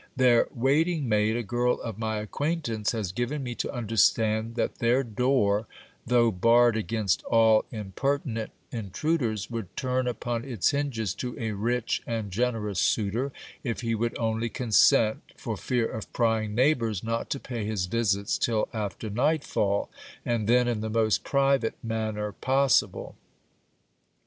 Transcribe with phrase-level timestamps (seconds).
[0.15, 5.03] Their waiting maid, a girl of my acquaintance, has given me to understand that their
[5.03, 5.67] door,
[6.07, 12.31] though barred against all impertinent intruders, would turn upon its hinges to a rich and
[12.31, 13.31] generous suitor,
[13.63, 18.39] if he would only consent, for fear of prying neighbours, not to pay his visits
[18.39, 19.87] till after night fall,
[20.25, 23.15] and then in the most private manner possible.